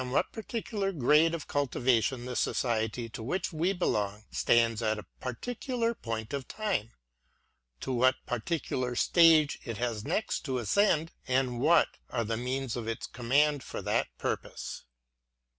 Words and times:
what 0.09 0.31
particular 0.31 0.91
grade 0.91 1.35
of 1.35 1.47
cultivation 1.47 2.25
the 2.25 2.35
society 2.35 3.07
to 3.07 3.21
which 3.21 3.53
we 3.53 3.71
belong 3.71 4.23
stands 4.31 4.81
at 4.81 4.97
a 4.97 5.05
particular 5.19 5.93
point 5.93 6.33
of 6.33 6.47
time;— 6.47 6.89
to 7.81 7.91
what 7.91 8.15
particular 8.25 8.95
stage 8.95 9.59
it 9.63 9.77
has 9.77 10.03
next 10.03 10.39
to 10.39 10.57
ascend, 10.57 11.11
and 11.27 11.59
what 11.59 11.97
are 12.09 12.23
the 12.25 12.35
means 12.35 12.75
at 12.75 12.87
its 12.87 13.05
command 13.05 13.61
for 13.61 13.79
that 13.79 14.07
purpose. 14.17 14.85